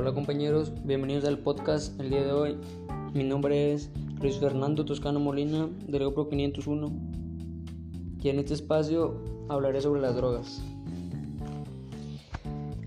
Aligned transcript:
Hola 0.00 0.14
compañeros, 0.14 0.72
bienvenidos 0.82 1.26
al 1.26 1.40
podcast 1.40 2.00
el 2.00 2.08
día 2.08 2.24
de 2.24 2.32
hoy. 2.32 2.56
Mi 3.12 3.22
nombre 3.22 3.74
es 3.74 3.90
Luis 4.18 4.38
Fernando 4.38 4.86
Toscano 4.86 5.20
Molina 5.20 5.68
del 5.88 6.00
grupo 6.00 6.26
501 6.26 6.90
y 8.22 8.28
en 8.30 8.38
este 8.38 8.54
espacio 8.54 9.22
hablaré 9.50 9.82
sobre 9.82 10.00
las 10.00 10.16
drogas. 10.16 10.62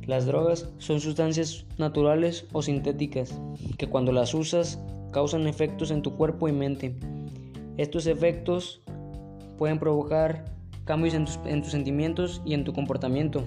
Las 0.07 0.25
drogas 0.25 0.67
son 0.79 1.01
sustancias 1.01 1.67
naturales 1.77 2.47
o 2.51 2.63
sintéticas 2.63 3.39
que 3.77 3.87
cuando 3.87 4.11
las 4.11 4.33
usas 4.33 4.79
causan 5.11 5.45
efectos 5.45 5.91
en 5.91 6.01
tu 6.01 6.15
cuerpo 6.15 6.47
y 6.47 6.51
mente. 6.51 6.95
Estos 7.77 8.07
efectos 8.07 8.81
pueden 9.59 9.77
provocar 9.77 10.45
cambios 10.83 11.13
en 11.13 11.25
tus, 11.25 11.39
en 11.45 11.61
tus 11.61 11.73
sentimientos 11.73 12.41
y 12.43 12.55
en 12.55 12.63
tu 12.63 12.73
comportamiento. 12.73 13.43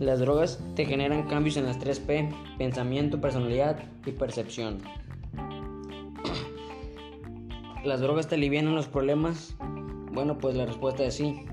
Las 0.00 0.18
drogas 0.18 0.58
te 0.74 0.86
generan 0.86 1.28
cambios 1.28 1.56
en 1.56 1.66
las 1.66 1.78
3P, 1.78 2.56
pensamiento, 2.58 3.20
personalidad 3.20 3.78
y 4.04 4.10
percepción. 4.10 4.82
¿Las 7.84 8.00
drogas 8.00 8.26
te 8.26 8.34
alivian 8.34 8.74
los 8.74 8.88
problemas? 8.88 9.54
Bueno, 10.12 10.38
pues 10.38 10.56
la 10.56 10.66
respuesta 10.66 11.04
es 11.04 11.14
sí. 11.14 11.46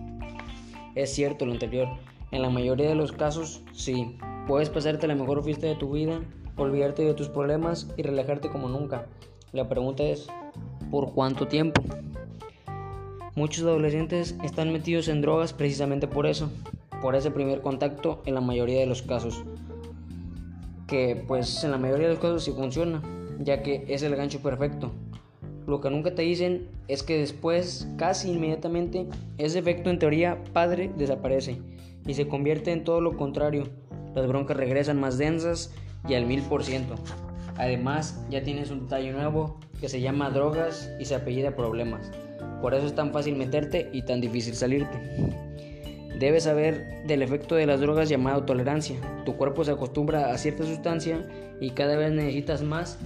Es 0.96 1.14
cierto 1.14 1.46
lo 1.46 1.52
anterior. 1.52 1.88
En 2.32 2.42
la 2.42 2.50
mayoría 2.50 2.90
de 2.90 2.96
los 2.96 3.12
casos, 3.12 3.62
sí. 3.74 4.18
Puedes 4.48 4.72
pasarte 4.72 5.06
la 5.06 5.16
mejor 5.16 5.44
fiesta 5.44 5.68
de 5.68 5.76
tu 5.76 5.92
vida, 5.92 6.20
olvidarte 6.58 7.04
de 7.04 7.14
tus 7.14 7.30
problemas 7.30 7.94
y 7.96 8.02
relajarte 8.02 8.50
como 8.50 8.70
nunca. 8.70 9.06
La 9.52 9.70
pregunta 9.70 10.02
es, 10.02 10.28
¿por 10.90 11.14
cuánto 11.14 11.48
tiempo? 11.48 11.84
Muchos 13.36 13.66
adolescentes 13.66 14.36
están 14.44 14.74
metidos 14.74 15.10
en 15.10 15.22
drogas 15.22 15.54
precisamente 15.54 16.08
por 16.08 16.26
eso, 16.26 16.50
por 17.02 17.16
ese 17.16 17.32
primer 17.32 17.62
contacto 17.62 18.22
en 18.26 18.36
la 18.36 18.42
mayoría 18.42 18.80
de 18.80 18.86
los 18.86 19.02
casos. 19.02 19.44
Que 20.88 21.24
pues 21.28 21.64
en 21.64 21.72
la 21.72 21.78
mayoría 21.78 22.08
de 22.08 22.14
los 22.14 22.22
casos 22.22 22.44
sí 22.44 22.52
funciona, 22.52 23.02
ya 23.40 23.64
que 23.64 23.86
es 23.88 24.04
el 24.04 24.16
gancho 24.16 24.42
perfecto. 24.42 24.92
Lo 25.68 25.80
que 25.80 25.90
nunca 25.90 26.14
te 26.16 26.24
dicen 26.24 26.68
es 26.88 27.04
que 27.04 27.18
después, 27.18 27.88
casi 27.98 28.32
inmediatamente, 28.32 29.08
ese 29.38 29.60
efecto 29.60 29.90
en 29.90 30.00
teoría 30.00 30.44
padre 30.54 30.92
desaparece 30.98 31.62
y 32.06 32.14
se 32.14 32.28
convierte 32.28 32.72
en 32.72 32.84
todo 32.84 33.00
lo 33.00 33.16
contrario. 33.16 33.66
Las 34.16 34.28
broncas 34.28 34.58
regresan 34.58 35.00
más 35.00 35.18
densas 35.18 35.74
y 36.08 36.16
al 36.16 36.26
mil 36.26 36.42
por 36.42 36.64
ciento. 36.64 36.96
Además, 37.58 38.26
ya 38.30 38.44
tienes 38.44 38.72
un 38.72 38.82
detalle 38.82 39.12
nuevo 39.12 39.60
que 39.80 39.88
se 39.88 40.02
llama 40.02 40.30
drogas 40.30 40.92
y 41.00 41.06
se 41.06 41.16
apellida 41.16 41.56
problemas. 41.56 42.12
Por 42.62 42.74
eso 42.74 42.88
es 42.88 42.96
tan 42.96 43.12
fácil 43.12 43.36
meterte 43.36 43.90
y 43.94 44.04
tan 44.04 44.20
difícil 44.20 44.56
salirte. 44.56 45.00
Debes 46.22 46.44
saber 46.44 47.02
del 47.08 47.24
efecto 47.24 47.56
de 47.56 47.66
las 47.66 47.80
drogas 47.80 48.08
llamado 48.08 48.44
tolerancia. 48.44 48.96
Tu 49.26 49.36
cuerpo 49.38 49.64
se 49.64 49.72
acostumbra 49.72 50.32
a 50.32 50.38
cierta 50.38 50.64
sustancia 50.66 51.28
y 51.60 51.72
cada 51.72 51.96
vez 51.96 52.12
necesitas 52.12 52.62
más 52.62 53.00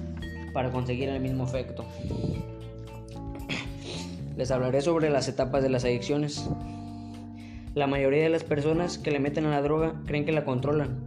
para 0.54 0.70
conseguir 0.70 1.08
el 1.08 1.22
mismo 1.22 1.46
efecto. 1.46 1.86
Les 4.36 4.52
hablaré 4.52 4.82
sobre 4.82 5.10
las 5.10 5.30
etapas 5.30 5.64
de 5.64 5.70
las 5.70 5.86
adicciones. 5.86 6.50
La 7.74 7.88
mayoría 7.88 8.22
de 8.22 8.28
las 8.28 8.44
personas 8.44 8.98
que 8.98 9.12
le 9.12 9.20
meten 9.20 9.46
a 9.46 9.52
la 9.52 9.62
droga 9.62 9.94
creen 10.06 10.26
que 10.26 10.34
la 10.34 10.44
controlan. 10.44 11.00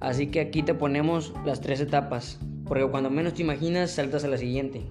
Así 0.00 0.28
que 0.28 0.40
aquí 0.40 0.62
te 0.62 0.72
ponemos 0.72 1.34
las 1.44 1.60
tres 1.60 1.82
etapas, 1.82 2.40
porque 2.64 2.86
cuando 2.86 3.10
menos 3.10 3.34
te 3.34 3.42
imaginas 3.42 3.90
saltas 3.90 4.24
a 4.24 4.28
la 4.28 4.38
siguiente. 4.38 4.84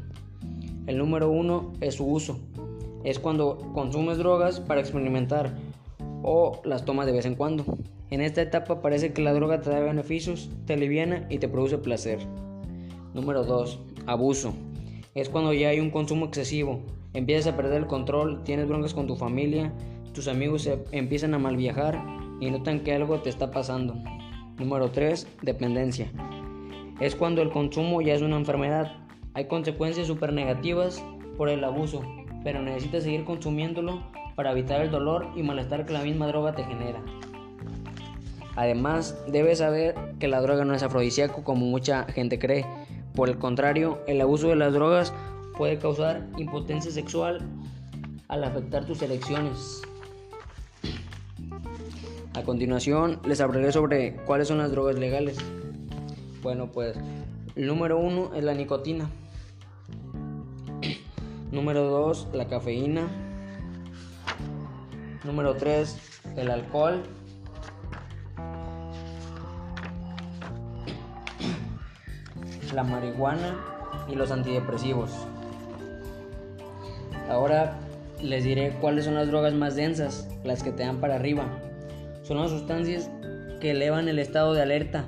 El 0.85 0.99
número 0.99 1.27
uno 1.31 1.73
es 1.81 1.95
su 1.95 2.05
uso. 2.05 2.37
Es 3.03 3.17
cuando 3.17 3.57
consumes 3.73 4.19
drogas 4.19 4.59
para 4.59 4.79
experimentar 4.81 5.55
o 6.23 6.61
las 6.64 6.86
tomas 6.86 7.05
de 7.05 7.14
vez 7.14 7.25
en 7.25 7.36
cuando. 7.36 7.66
En 8.09 8.22
esta 8.22 8.41
etapa 8.41 8.81
parece 8.81 9.14
que 9.14 9.22
la 9.22 9.33
droga 9.33 9.61
te 9.61 9.69
da 9.69 9.80
beneficios, 9.80 10.50
te 10.66 10.73
aliviana 10.73 11.25
y 11.30 11.38
te 11.38 11.47
produce 11.47 11.78
placer. 11.78 12.19
Número 13.13 13.44
2. 13.44 13.80
Abuso. 14.06 14.53
Es 15.16 15.29
cuando 15.29 15.53
ya 15.53 15.69
hay 15.69 15.79
un 15.79 15.91
consumo 15.91 16.25
excesivo. 16.25 16.81
Empiezas 17.13 17.53
a 17.53 17.57
perder 17.57 17.81
el 17.81 17.88
control, 17.88 18.44
tienes 18.44 18.68
broncas 18.68 18.94
con 18.94 19.07
tu 19.07 19.16
familia, 19.16 19.73
tus 20.13 20.28
amigos 20.28 20.63
se 20.63 20.79
empiezan 20.91 21.34
a 21.34 21.40
mal 21.40 21.57
viajar 21.57 22.01
y 22.40 22.50
notan 22.50 22.81
que 22.81 22.94
algo 22.94 23.19
te 23.19 23.29
está 23.29 23.51
pasando. 23.51 23.95
Número 24.57 24.91
3. 24.91 25.28
Dependencia. 25.41 26.12
Es 27.00 27.16
cuando 27.16 27.41
el 27.41 27.50
consumo 27.50 28.01
ya 28.01 28.13
es 28.13 28.22
una 28.22 28.38
enfermedad. 28.38 28.91
Hay 29.34 29.45
consecuencias 29.45 30.07
súper 30.07 30.34
negativas 30.34 31.03
por 31.38 31.50
el 31.50 31.63
abuso, 31.63 32.03
pero 32.44 32.62
necesitas 32.62 33.03
seguir 33.03 33.24
consumiéndolo 33.24 34.03
para 34.41 34.53
evitar 34.53 34.81
el 34.81 34.90
dolor 34.90 35.28
y 35.35 35.44
malestar 35.44 35.85
que 35.85 35.94
la 35.94 36.02
misma 36.02 36.25
droga 36.25 36.56
te 36.56 36.63
genera. 36.63 37.00
Además, 38.56 39.16
debes 39.28 39.59
saber 39.59 39.94
que 40.18 40.28
la 40.28 40.41
droga 40.41 40.66
no 40.66 40.74
es 40.74 40.81
afrodisíaco 40.81 41.44
como 41.44 41.68
mucha 41.68 42.06
gente 42.06 42.40
cree. 42.40 42.66
Por 43.13 43.30
el 43.30 43.38
contrario, 43.38 44.00
el 44.07 44.19
abuso 44.19 44.47
de 44.47 44.56
las 44.56 44.74
drogas 44.74 45.13
puede 45.59 45.78
causar 45.78 46.25
impotencia 46.40 46.90
sexual 46.90 47.47
al 48.30 48.44
afectar 48.44 48.84
tus 48.84 49.03
elecciones. 49.03 49.84
A 52.34 52.41
continuación, 52.41 53.19
les 53.24 53.41
hablaré 53.41 53.72
sobre 53.72 54.16
cuáles 54.25 54.47
son 54.47 54.57
las 54.57 54.72
drogas 54.72 54.97
legales. 54.97 55.38
Bueno, 56.41 56.72
pues 56.72 56.97
número 57.56 58.00
uno 58.00 58.34
es 58.34 58.44
la 58.44 58.56
nicotina. 58.56 59.07
número 61.51 61.84
dos, 61.84 62.28
la 62.34 62.47
cafeína. 62.47 63.20
Número 65.23 65.53
3, 65.55 65.97
el 66.35 66.49
alcohol. 66.49 67.03
La 72.73 72.83
marihuana 72.83 73.55
y 74.09 74.15
los 74.15 74.31
antidepresivos. 74.31 75.11
Ahora 77.29 77.77
les 78.19 78.43
diré 78.43 78.77
cuáles 78.81 79.05
son 79.05 79.13
las 79.13 79.27
drogas 79.27 79.53
más 79.53 79.75
densas, 79.75 80.27
las 80.43 80.63
que 80.63 80.71
te 80.71 80.83
dan 80.83 80.97
para 80.97 81.15
arriba. 81.15 81.45
Son 82.23 82.38
las 82.38 82.49
sustancias 82.49 83.11
que 83.59 83.71
elevan 83.71 84.07
el 84.07 84.17
estado 84.17 84.53
de 84.53 84.63
alerta, 84.63 85.05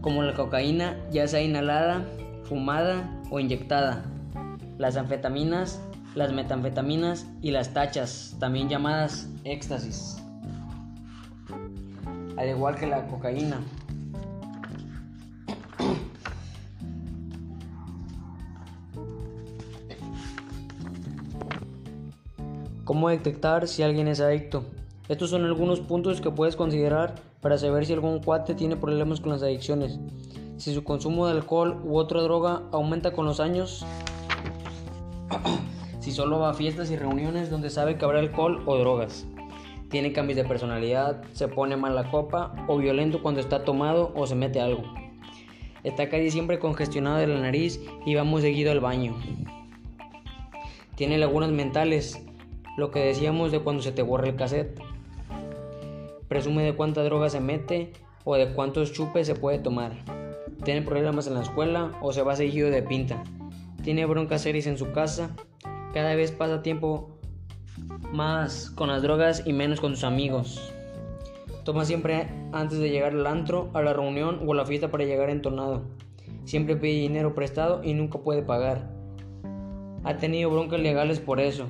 como 0.00 0.22
la 0.22 0.34
cocaína, 0.34 0.96
ya 1.10 1.26
sea 1.26 1.42
inhalada, 1.42 2.04
fumada 2.44 3.20
o 3.30 3.40
inyectada. 3.40 4.04
Las 4.78 4.96
anfetaminas 4.96 5.80
las 6.16 6.32
metanfetaminas 6.32 7.26
y 7.42 7.50
las 7.50 7.74
tachas, 7.74 8.34
también 8.40 8.70
llamadas 8.70 9.28
éxtasis, 9.44 10.16
al 12.38 12.48
igual 12.48 12.74
que 12.76 12.86
la 12.86 13.06
cocaína. 13.06 13.60
¿Cómo 22.84 23.10
detectar 23.10 23.68
si 23.68 23.82
alguien 23.82 24.08
es 24.08 24.20
adicto? 24.20 24.64
Estos 25.08 25.28
son 25.28 25.44
algunos 25.44 25.80
puntos 25.80 26.22
que 26.22 26.30
puedes 26.30 26.56
considerar 26.56 27.16
para 27.42 27.58
saber 27.58 27.84
si 27.84 27.92
algún 27.92 28.20
cuate 28.20 28.54
tiene 28.54 28.76
problemas 28.76 29.20
con 29.20 29.32
las 29.32 29.42
adicciones. 29.42 29.98
Si 30.56 30.72
su 30.72 30.82
consumo 30.82 31.26
de 31.26 31.32
alcohol 31.32 31.78
u 31.84 31.98
otra 31.98 32.22
droga 32.22 32.62
aumenta 32.72 33.12
con 33.12 33.26
los 33.26 33.38
años, 33.38 33.84
si 36.06 36.12
solo 36.12 36.38
va 36.38 36.50
a 36.50 36.54
fiestas 36.54 36.92
y 36.92 36.96
reuniones 36.96 37.50
donde 37.50 37.68
sabe 37.68 37.98
que 37.98 38.04
habrá 38.04 38.20
alcohol 38.20 38.62
o 38.64 38.78
drogas. 38.78 39.26
Tiene 39.90 40.12
cambios 40.12 40.36
de 40.36 40.44
personalidad, 40.44 41.24
se 41.32 41.48
pone 41.48 41.76
mal 41.76 41.96
la 41.96 42.12
copa 42.12 42.54
o 42.68 42.76
violento 42.78 43.22
cuando 43.22 43.40
está 43.40 43.64
tomado 43.64 44.12
o 44.14 44.24
se 44.24 44.36
mete 44.36 44.60
algo. 44.60 44.84
Está 45.82 46.08
casi 46.08 46.30
siempre 46.30 46.60
congestionado 46.60 47.16
de 47.16 47.26
la 47.26 47.40
nariz 47.40 47.80
y 48.04 48.14
va 48.14 48.22
muy 48.22 48.40
seguido 48.40 48.70
al 48.70 48.78
baño. 48.78 49.16
Tiene 50.94 51.18
lagunas 51.18 51.50
mentales, 51.50 52.24
lo 52.76 52.92
que 52.92 53.00
decíamos 53.00 53.50
de 53.50 53.58
cuando 53.58 53.82
se 53.82 53.90
te 53.90 54.02
borra 54.02 54.28
el 54.28 54.36
cassette. 54.36 54.80
Presume 56.28 56.62
de 56.62 56.76
cuánta 56.76 57.02
droga 57.02 57.30
se 57.30 57.40
mete 57.40 57.94
o 58.22 58.36
de 58.36 58.52
cuántos 58.52 58.92
chupes 58.92 59.26
se 59.26 59.34
puede 59.34 59.58
tomar. 59.58 59.90
Tiene 60.62 60.82
problemas 60.82 61.26
en 61.26 61.34
la 61.34 61.42
escuela 61.42 61.90
o 62.00 62.12
se 62.12 62.22
va 62.22 62.36
seguido 62.36 62.70
de 62.70 62.84
pinta. 62.84 63.24
Tiene 63.82 64.06
broncas 64.06 64.42
serias 64.42 64.68
en 64.68 64.78
su 64.78 64.92
casa 64.92 65.34
cada 65.96 66.14
vez 66.14 66.30
pasa 66.30 66.60
tiempo 66.60 67.08
más 68.12 68.68
con 68.68 68.90
las 68.90 69.00
drogas 69.00 69.44
y 69.46 69.54
menos 69.54 69.80
con 69.80 69.94
sus 69.94 70.04
amigos. 70.04 70.60
Toma 71.64 71.86
siempre 71.86 72.28
antes 72.52 72.78
de 72.78 72.90
llegar 72.90 73.14
al 73.14 73.26
antro, 73.26 73.70
a 73.72 73.80
la 73.80 73.94
reunión 73.94 74.40
o 74.46 74.52
a 74.52 74.56
la 74.56 74.66
fiesta 74.66 74.90
para 74.90 75.04
llegar 75.04 75.30
entonado. 75.30 75.84
Siempre 76.44 76.76
pide 76.76 77.00
dinero 77.00 77.34
prestado 77.34 77.82
y 77.82 77.94
nunca 77.94 78.18
puede 78.18 78.42
pagar. 78.42 78.90
Ha 80.04 80.18
tenido 80.18 80.50
broncas 80.50 80.80
legales 80.80 81.18
por 81.18 81.40
eso. 81.40 81.64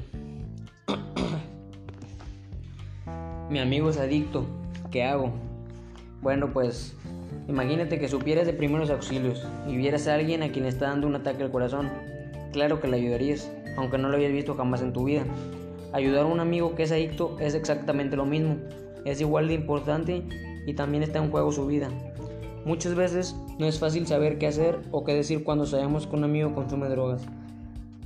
Mi 3.48 3.60
amigo 3.60 3.90
es 3.90 3.96
adicto. 3.96 4.44
¿Qué 4.90 5.04
hago? 5.04 5.30
Bueno, 6.20 6.52
pues 6.52 6.96
imagínate 7.46 8.00
que 8.00 8.08
supieras 8.08 8.44
de 8.44 8.54
primeros 8.54 8.90
auxilios 8.90 9.46
y 9.68 9.76
vieras 9.76 10.08
a 10.08 10.14
alguien 10.14 10.42
a 10.42 10.50
quien 10.50 10.66
está 10.66 10.88
dando 10.88 11.06
un 11.06 11.14
ataque 11.14 11.44
al 11.44 11.52
corazón. 11.52 11.88
Claro 12.52 12.80
que 12.80 12.88
le 12.88 12.96
ayudarías 12.96 13.52
aunque 13.76 13.98
no 13.98 14.08
lo 14.08 14.16
habías 14.16 14.32
visto 14.32 14.54
jamás 14.54 14.82
en 14.82 14.92
tu 14.92 15.04
vida. 15.04 15.24
Ayudar 15.92 16.24
a 16.24 16.26
un 16.26 16.40
amigo 16.40 16.74
que 16.74 16.82
es 16.82 16.92
adicto 16.92 17.36
es 17.40 17.54
exactamente 17.54 18.16
lo 18.16 18.26
mismo, 18.26 18.56
es 19.04 19.20
igual 19.20 19.48
de 19.48 19.54
importante 19.54 20.22
y 20.66 20.74
también 20.74 21.02
está 21.02 21.18
en 21.18 21.30
juego 21.30 21.52
su 21.52 21.66
vida. 21.66 21.88
Muchas 22.64 22.94
veces 22.94 23.36
no 23.58 23.66
es 23.66 23.78
fácil 23.78 24.06
saber 24.06 24.38
qué 24.38 24.48
hacer 24.48 24.80
o 24.90 25.04
qué 25.04 25.14
decir 25.14 25.44
cuando 25.44 25.66
sabemos 25.66 26.06
que 26.06 26.16
un 26.16 26.24
amigo 26.24 26.52
consume 26.52 26.88
drogas, 26.88 27.24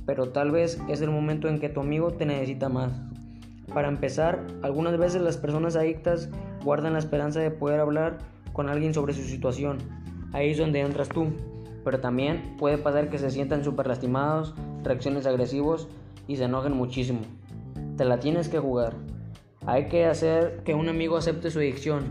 pero 0.05 0.29
tal 0.29 0.51
vez 0.51 0.79
es 0.87 1.01
el 1.01 1.09
momento 1.09 1.47
en 1.47 1.59
que 1.59 1.69
tu 1.69 1.79
amigo 1.79 2.11
te 2.11 2.25
necesita 2.25 2.69
más. 2.69 2.91
Para 3.73 3.87
empezar, 3.87 4.45
algunas 4.61 4.97
veces 4.97 5.21
las 5.21 5.37
personas 5.37 5.75
adictas 5.75 6.29
guardan 6.63 6.93
la 6.93 6.99
esperanza 6.99 7.39
de 7.39 7.51
poder 7.51 7.79
hablar 7.79 8.19
con 8.53 8.69
alguien 8.69 8.93
sobre 8.93 9.13
su 9.13 9.23
situación. 9.23 9.77
Ahí 10.33 10.51
es 10.51 10.57
donde 10.57 10.81
entras 10.81 11.09
tú. 11.09 11.27
Pero 11.83 11.99
también 11.99 12.55
puede 12.57 12.77
pasar 12.77 13.09
que 13.09 13.17
se 13.17 13.31
sientan 13.31 13.63
súper 13.63 13.87
lastimados, 13.87 14.53
reacciones 14.83 15.25
agresivos 15.25 15.87
y 16.27 16.35
se 16.35 16.45
enojen 16.45 16.73
muchísimo. 16.73 17.21
Te 17.97 18.05
la 18.05 18.19
tienes 18.19 18.49
que 18.49 18.59
jugar. 18.59 18.93
Hay 19.65 19.87
que 19.87 20.05
hacer 20.05 20.61
que 20.63 20.73
un 20.73 20.89
amigo 20.89 21.17
acepte 21.17 21.51
su 21.51 21.59
adicción. 21.59 22.03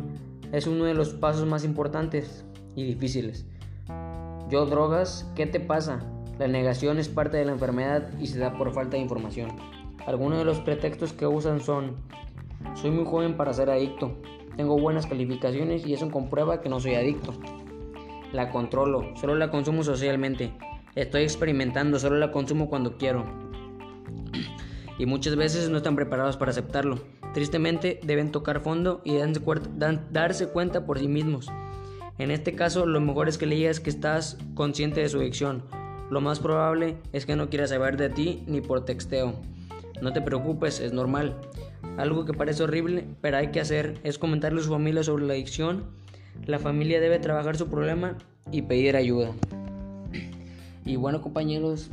Es 0.53 0.67
uno 0.67 0.85
de 0.85 0.95
los 0.95 1.11
pasos 1.11 1.47
más 1.47 1.65
importantes 1.65 2.45
y 2.75 2.85
difíciles. 2.85 3.47
Yo 4.49 4.67
drogas, 4.67 5.31
¿qué 5.37 5.47
te 5.47 5.61
pasa? 5.61 6.01
La 6.39 6.49
negación 6.49 6.99
es 6.99 7.09
parte 7.09 7.37
de 7.37 7.45
la 7.45 7.53
enfermedad 7.53 8.09
y 8.19 8.27
se 8.27 8.39
da 8.39 8.57
por 8.57 8.73
falta 8.73 8.97
de 8.97 9.03
información. 9.03 9.51
Algunos 10.07 10.39
de 10.39 10.45
los 10.45 10.59
pretextos 10.61 11.13
que 11.13 11.27
usan 11.27 11.61
son, 11.61 11.97
soy 12.75 12.91
muy 12.91 13.05
joven 13.05 13.37
para 13.37 13.53
ser 13.53 13.71
adicto, 13.71 14.17
tengo 14.57 14.79
buenas 14.79 15.07
calificaciones 15.07 15.87
y 15.87 15.95
eso 15.95 16.11
comprueba 16.11 16.61
que 16.61 16.69
no 16.69 16.81
soy 16.81 16.95
adicto. 16.95 17.33
La 18.32 18.50
controlo, 18.50 19.17
solo 19.17 19.35
la 19.35 19.50
consumo 19.50 19.82
socialmente. 19.82 20.53
Estoy 20.94 21.23
experimentando, 21.23 21.99
solo 21.99 22.17
la 22.17 22.31
consumo 22.31 22.69
cuando 22.69 22.97
quiero. 22.97 23.25
Y 24.99 25.06
muchas 25.06 25.35
veces 25.35 25.69
no 25.69 25.79
están 25.79 25.97
preparados 25.97 26.37
para 26.37 26.53
aceptarlo. 26.53 27.00
Tristemente 27.35 27.99
deben 28.05 28.31
tocar 28.31 28.61
fondo 28.61 29.00
y 29.05 29.19
darse 30.11 30.49
cuenta 30.49 30.85
por 30.85 30.99
sí 30.99 31.09
mismos. 31.09 31.49
En 32.19 32.31
este 32.31 32.55
caso, 32.55 32.87
lo 32.87 33.00
mejor 33.00 33.29
es 33.29 33.38
que 33.38 33.47
le 33.47 33.56
digas 33.56 33.81
que 33.81 33.91
estás 33.91 34.38
consciente 34.55 35.00
de 35.00 35.09
su 35.09 35.19
adicción. 35.19 35.65
Lo 36.11 36.21
más 36.21 36.38
probable 36.38 36.99
es 37.12 37.25
que 37.25 37.35
no 37.35 37.49
quiera 37.49 37.67
saber 37.67 37.97
de 37.97 38.11
ti 38.11 38.44
ni 38.47 38.61
por 38.61 38.85
texteo. 38.85 39.35
No 40.03 40.12
te 40.12 40.21
preocupes, 40.21 40.81
es 40.81 40.93
normal. 40.93 41.37
Algo 41.97 42.25
que 42.25 42.33
parece 42.33 42.62
horrible, 42.62 43.06
pero 43.21 43.38
hay 43.38 43.53
que 43.53 43.61
hacer, 43.61 43.99
es 44.03 44.19
comentarle 44.19 44.61
a 44.61 44.65
su 44.65 44.71
familia 44.71 45.03
sobre 45.03 45.26
la 45.26 45.33
adicción. 45.33 45.85
La 46.47 46.59
familia 46.59 47.00
debe 47.00 47.19
trabajar 47.19 47.56
su 47.56 47.69
problema 47.69 48.17
y 48.50 48.62
pedir 48.62 48.97
ayuda. 48.97 49.32
Y 50.85 50.97
bueno 50.97 51.21
compañeros, 51.23 51.91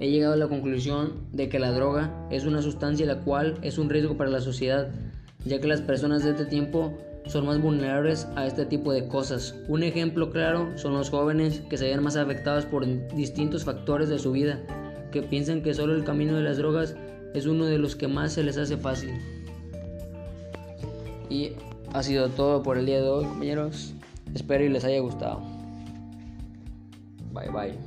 he 0.00 0.10
llegado 0.10 0.34
a 0.34 0.38
la 0.38 0.48
conclusión 0.48 1.14
de 1.32 1.48
que 1.48 1.58
la 1.58 1.72
droga 1.72 2.28
es 2.30 2.44
una 2.44 2.62
sustancia 2.62 3.06
la 3.06 3.20
cual 3.20 3.58
es 3.62 3.78
un 3.78 3.90
riesgo 3.90 4.16
para 4.16 4.30
la 4.30 4.40
sociedad, 4.40 4.88
ya 5.44 5.60
que 5.60 5.66
las 5.66 5.80
personas 5.80 6.24
de 6.24 6.30
este 6.30 6.46
tiempo 6.46 6.96
son 7.26 7.46
más 7.46 7.60
vulnerables 7.60 8.28
a 8.36 8.46
este 8.46 8.66
tipo 8.66 8.92
de 8.92 9.08
cosas. 9.08 9.54
Un 9.68 9.82
ejemplo 9.82 10.30
claro 10.30 10.76
son 10.76 10.94
los 10.94 11.10
jóvenes 11.10 11.62
que 11.68 11.76
se 11.76 11.86
ven 11.86 12.02
más 12.02 12.16
afectados 12.16 12.64
por 12.64 12.86
distintos 13.14 13.64
factores 13.64 14.08
de 14.08 14.18
su 14.18 14.32
vida, 14.32 14.60
que 15.10 15.22
piensan 15.22 15.62
que 15.62 15.74
solo 15.74 15.94
el 15.94 16.04
camino 16.04 16.36
de 16.36 16.42
las 16.42 16.58
drogas 16.58 16.96
es 17.34 17.46
uno 17.46 17.66
de 17.66 17.78
los 17.78 17.96
que 17.96 18.08
más 18.08 18.32
se 18.32 18.44
les 18.44 18.56
hace 18.56 18.76
fácil. 18.76 19.10
Y 21.28 21.52
ha 21.96 22.02
sido 22.02 22.28
todo 22.28 22.62
por 22.62 22.76
el 22.76 22.84
día 22.84 23.00
de 23.00 23.08
hoy, 23.08 23.24
compañeros. 23.24 23.94
Espero 24.34 24.62
y 24.62 24.68
les 24.68 24.84
haya 24.84 25.00
gustado. 25.00 25.40
Bye 27.32 27.48
bye. 27.48 27.85